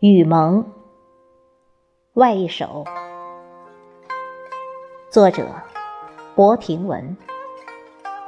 [0.00, 0.64] 雨蒙，
[2.14, 2.86] 外一首，
[5.10, 5.46] 作者：
[6.34, 7.18] 博庭文，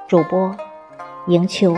[0.07, 0.55] 主播：
[1.29, 1.75] 迎秋。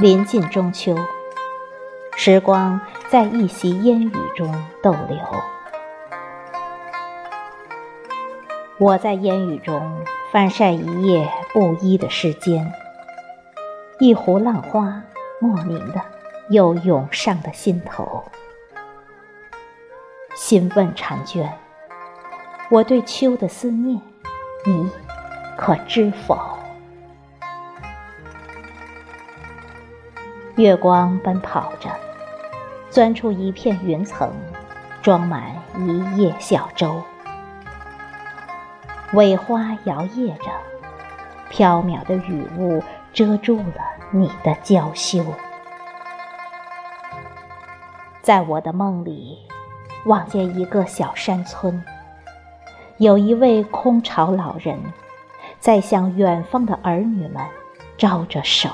[0.00, 0.96] 临近中秋。
[2.14, 5.18] 时光在一袭烟雨中逗留，
[8.78, 12.72] 我在烟雨中翻晒一夜不依的时间，
[13.98, 15.02] 一壶浪花
[15.40, 16.00] 莫名的
[16.50, 18.24] 又涌上了心头。
[20.36, 21.52] 心问婵娟，
[22.70, 24.00] 我对秋的思念，
[24.64, 24.88] 你
[25.56, 26.61] 可知否？
[30.56, 31.88] 月光奔跑着。
[32.90, 34.30] 钻出一片云层，
[35.00, 37.02] 装满一叶小舟。
[39.14, 40.50] 苇花摇曳着，
[41.50, 42.82] 缥缈的雨雾
[43.14, 45.24] 遮住了你的娇羞。
[48.20, 49.38] 在我的梦里，
[50.04, 51.82] 望见一个小山村，
[52.98, 54.78] 有一位空巢老人，
[55.58, 57.42] 在向远方的儿女们
[57.96, 58.68] 招着手。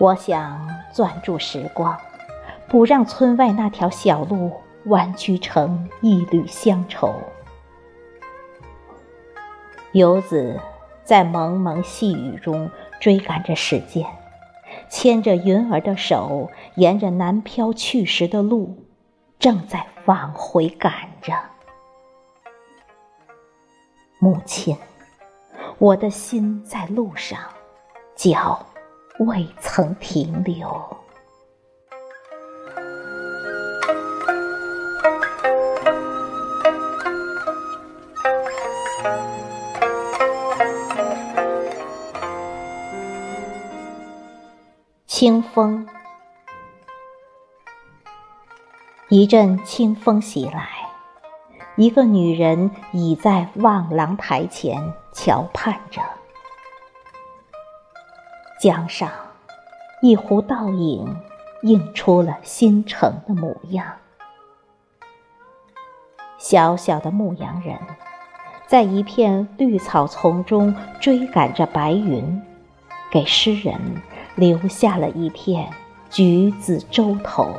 [0.00, 1.94] 我想攥住时光，
[2.66, 4.50] 不让村外那条小路
[4.86, 7.12] 弯曲成一缕乡愁。
[9.92, 10.58] 游子
[11.04, 14.06] 在蒙蒙细雨中追赶着时间，
[14.88, 18.82] 牵着云儿的手，沿着南漂去时的路，
[19.38, 21.34] 正在往回赶着。
[24.18, 24.74] 母亲，
[25.76, 27.38] 我的心在路上，
[28.16, 28.64] 脚。
[29.20, 30.96] 未曾停留。
[45.06, 45.86] 清风，
[49.10, 50.66] 一阵清风袭来，
[51.76, 56.00] 一个女人倚在望郎台前桥盼着。
[58.60, 59.10] 江上，
[60.02, 61.16] 一湖倒影
[61.62, 63.86] 映出了新城的模样。
[66.36, 67.78] 小小的牧羊人，
[68.66, 72.42] 在一片绿草丛中追赶着白云，
[73.10, 73.80] 给诗人
[74.34, 75.72] 留下了一片
[76.10, 77.54] 橘子洲头。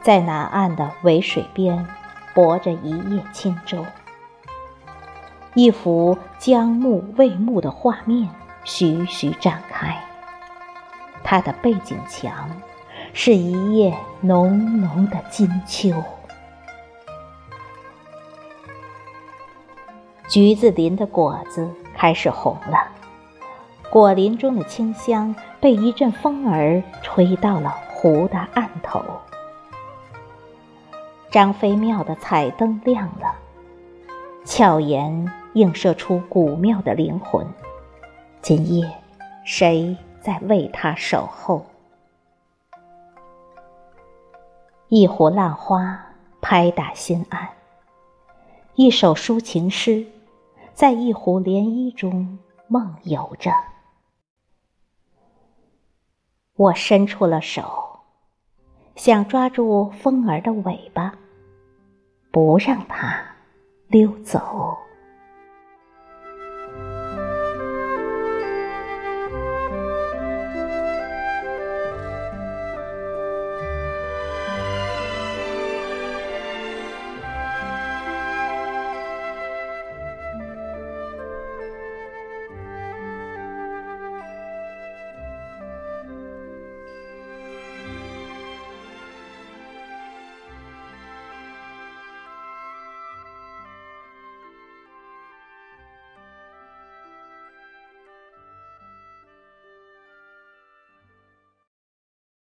[0.00, 1.84] 在南岸的尾水边，
[2.34, 3.84] 泊着一叶轻舟。
[5.54, 8.28] 一幅将暮未暮的画面
[8.64, 10.00] 徐徐展开，
[11.24, 12.48] 它的背景墙
[13.12, 15.92] 是一叶浓浓的金秋。
[20.28, 22.86] 橘子林的果子开始红了，
[23.90, 29.02] 果林中的清香被一阵风儿吹到了湖的岸头。
[31.32, 33.34] 张飞庙的彩灯亮了，
[34.60, 35.32] 俏颜。
[35.54, 37.46] 映射出古庙的灵魂。
[38.42, 38.86] 今夜，
[39.42, 41.64] 谁在为他守候？
[44.88, 45.98] 一壶浪花
[46.42, 47.48] 拍打心岸，
[48.74, 50.06] 一首抒情诗，
[50.74, 52.38] 在一湖涟漪中
[52.68, 53.50] 梦游着。
[56.56, 58.00] 我伸出了手，
[58.94, 61.14] 想抓住风儿的尾巴，
[62.30, 63.29] 不让它
[63.90, 64.89] 溜走。